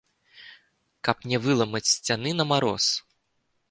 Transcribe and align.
Каб 1.09 1.17
не 1.33 1.37
выламаць 1.45 1.85
сцяны 1.95 2.29
на 2.43 2.51
мароз? 2.55 2.85